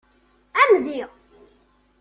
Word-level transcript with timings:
Amedya. 0.61 1.07